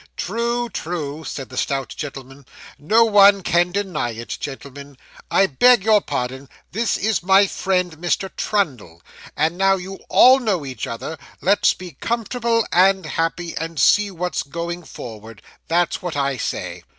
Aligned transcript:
'True, 0.17 0.67
true,' 0.67 1.23
said 1.23 1.49
the 1.49 1.55
stout 1.57 1.89
gentleman; 1.89 2.43
'no 2.79 3.03
one 3.05 3.43
can 3.43 3.71
deny 3.71 4.09
it. 4.09 4.35
Gentlemen, 4.39 4.97
I 5.29 5.45
beg 5.45 5.83
your 5.83 6.01
pardon; 6.01 6.49
this 6.71 6.97
is 6.97 7.21
my 7.21 7.45
friend 7.45 7.95
Mr. 7.97 8.31
Trundle. 8.35 9.03
And 9.37 9.59
now 9.59 9.75
you 9.75 9.99
all 10.09 10.39
know 10.39 10.65
each 10.65 10.87
other, 10.87 11.19
let's 11.39 11.75
be 11.75 11.97
comfortable 12.01 12.65
and 12.71 13.05
happy, 13.05 13.55
and 13.55 13.79
see 13.79 14.09
what's 14.09 14.41
going 14.41 14.85
forward; 14.85 15.43
that's 15.67 16.01
what 16.01 16.15
I 16.17 16.35
say. 16.35 16.83